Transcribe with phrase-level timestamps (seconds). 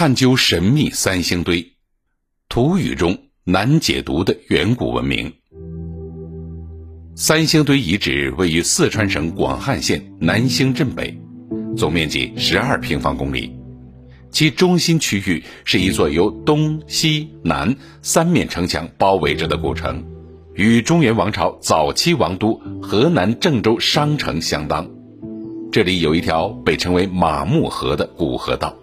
[0.00, 1.72] 探究神秘三星堆，
[2.48, 5.32] 土语中难解读的远古文明。
[7.16, 11.20] 三星堆遗址位于四川省广汉县南兴镇北，
[11.76, 13.52] 总面积十二平方公里，
[14.30, 20.04] 其中心区域是一座由东西南三面城墙包围着的古城，
[20.54, 24.88] 与中原王朝早期王都河南郑州商城相当。
[25.72, 28.76] 这里有一条被称为马木河的古河道。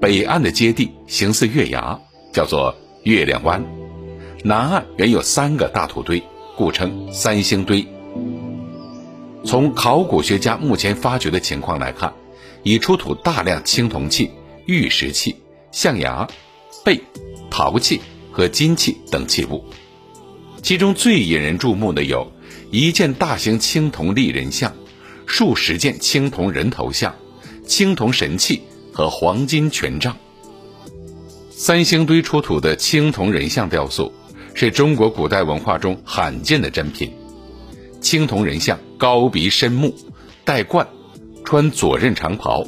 [0.00, 1.98] 北岸的阶地形似月牙，
[2.32, 3.60] 叫做月亮湾；
[4.44, 6.22] 南岸原有三个大土堆，
[6.56, 7.84] 故称三星堆。
[9.44, 12.12] 从考古学家目前发掘的情况来看，
[12.62, 14.30] 已出土大量青铜器、
[14.66, 15.34] 玉石器、
[15.72, 16.28] 象牙、
[16.84, 17.00] 贝、
[17.50, 19.64] 陶器和金器等器物。
[20.62, 22.30] 其中最引人注目的有
[22.70, 24.74] 一件大型青铜立人像、
[25.26, 27.16] 数十件青铜人头像、
[27.66, 28.62] 青铜神器。
[28.98, 30.16] 和黄金权杖。
[31.50, 34.12] 三星堆出土的青铜人像雕塑，
[34.54, 37.12] 是中国古代文化中罕见的珍品。
[38.00, 39.94] 青铜人像高鼻深目，
[40.44, 40.88] 戴冠，
[41.44, 42.64] 穿左衽长袍，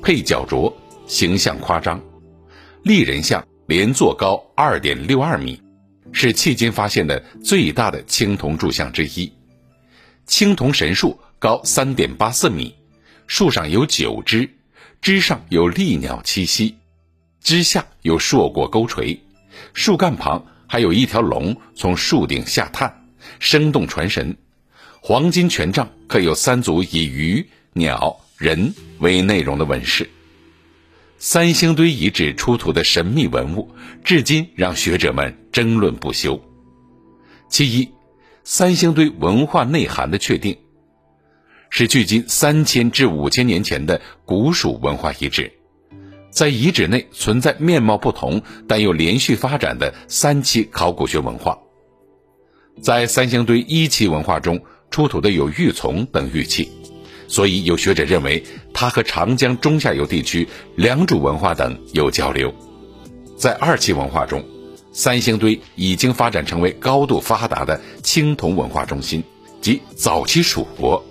[0.00, 0.72] 配脚镯，
[1.08, 2.00] 形象夸张。
[2.84, 5.60] 立人像连座高二点六二米，
[6.12, 9.32] 是迄今发现的最大的青铜铸像之一。
[10.24, 12.76] 青铜神树高三点八四米，
[13.26, 14.48] 树上有九枝。
[15.04, 16.76] 枝上有利鸟栖息，
[17.42, 19.20] 枝下有硕果钩垂，
[19.74, 23.06] 树干旁还有一条龙从树顶下探，
[23.38, 24.38] 生动传神。
[25.02, 30.08] 黄金权杖刻有三组以鱼、鸟、人为内容的纹饰。
[31.18, 33.74] 三星堆遗址出土的神秘文物，
[34.04, 36.42] 至今让学者们争论不休。
[37.50, 37.90] 其一，
[38.42, 40.56] 三星堆文化内涵的确定。
[41.70, 45.52] 是距今三千至五千年前的古蜀文化遗址，
[46.30, 51.58] 在遗址内存在面貌不同但又连续发展的三期考古学文化。
[52.80, 56.70] 在三星堆一期文化中出土的有玉琮等玉器，
[57.28, 62.52] 所以有学者认为它和长江中下游地区良渚文化等有交流。
[63.36, 64.44] 在二期文化中，
[64.92, 69.22] 三星堆已经发展成为高度发达的青铜文化中心，
[69.60, 71.04] 即早期蜀国。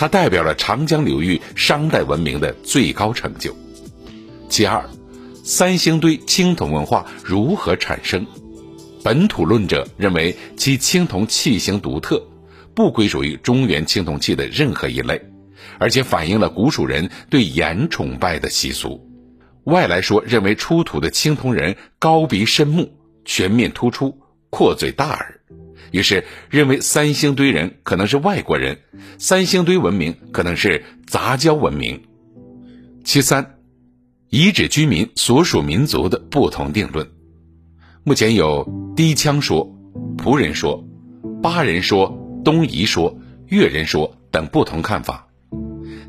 [0.00, 3.54] 它代表了长江流域商代文明的最高成就。
[4.48, 4.82] 其二，
[5.44, 8.24] 三星堆青铜文化如何产生？
[9.04, 12.26] 本土论者认为其青铜器型独特，
[12.74, 15.20] 不归属于中原青铜器的任何一类，
[15.78, 19.06] 而且反映了古蜀人对盐崇拜的习俗。
[19.64, 22.90] 外来说认为出土的青铜人高鼻深目，
[23.26, 24.16] 全面突出，
[24.48, 25.39] 阔嘴大耳。
[25.90, 28.78] 于是认为三星堆人可能是外国人，
[29.18, 32.02] 三星堆文明可能是杂交文明。
[33.04, 33.58] 其三，
[34.28, 37.08] 遗址居民所属民族的不同定论，
[38.04, 39.74] 目前有低羌说、
[40.16, 40.84] 仆人说、
[41.42, 45.26] 巴人说、东夷说、越人说等不同看法。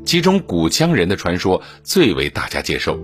[0.04, 3.00] 其中古羌人的传说最为大家接受，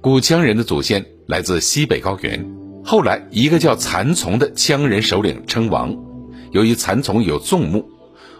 [0.00, 2.57] 古羌人的祖先来自西北高原。
[2.90, 5.94] 后来，一个叫蚕丛的羌人首领称王，
[6.52, 7.86] 由于蚕丛有纵目，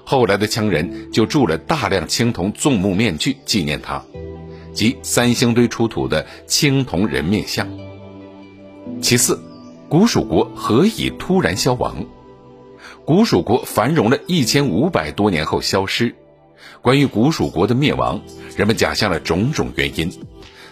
[0.04, 4.02] 后来的羌人就铸了大量青铜纵目面具纪念他，
[4.72, 7.68] 即三星堆出土的青铜人面像。
[9.02, 9.38] 其四，
[9.86, 12.06] 古蜀国何以突然消亡？
[13.04, 16.14] 古蜀国繁荣了一千五百多年后消失。
[16.80, 18.22] 关于古蜀国的灭亡，
[18.56, 20.10] 人们假象了种种原因。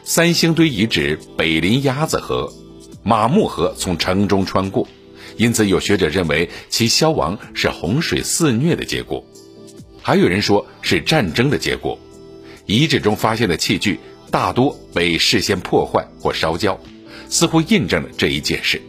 [0.03, 2.51] 三星堆遗址北临鸭子河。
[3.07, 4.89] 马木河从城中穿过，
[5.37, 9.25] 因此有学者认为其消亡是洪水肆虐的结果，
[10.03, 11.97] 还有人说是战争的结果。
[12.67, 14.01] 遗址中发现的器具
[14.33, 16.81] 大多被事先破坏或烧焦，
[17.29, 18.83] 似乎印证了这一解释。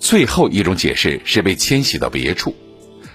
[0.00, 2.52] 最后一种解释是被迁徙到别处，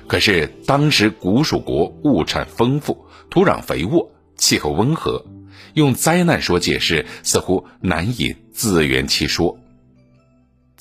[0.08, 5.26] 可是当时古蜀国物产丰富，土壤肥沃，气候温和，
[5.74, 9.58] 用灾难说解释似乎难以自圆其说。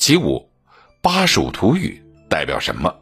[0.00, 0.48] 其五，
[1.02, 2.96] 巴蜀土语代表什么？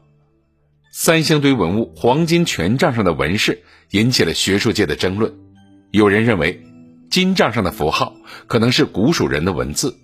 [0.91, 5.33] 三星堆文物黄金权杖上的纹饰引起了学术界的争论。
[5.93, 6.61] 有人认为，
[7.09, 8.17] 金杖上的符号
[8.49, 9.97] 可能是古蜀人的文字，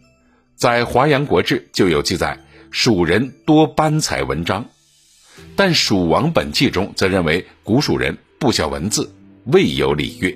[0.54, 2.38] 在《华阳国志》就有记载，
[2.70, 4.64] 蜀人多斑彩文章。
[5.56, 9.12] 但《蜀王本纪》中则认为古蜀人不晓文字，
[9.46, 10.32] 未有礼乐。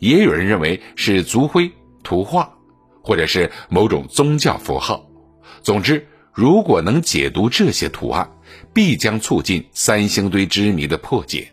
[0.00, 1.70] 也有人认为是族徽、
[2.02, 2.52] 图画，
[3.04, 5.06] 或者是某种宗教符号。
[5.62, 8.30] 总之，如果能解读这些图案，
[8.72, 11.52] 必将促进三星堆之谜的破解。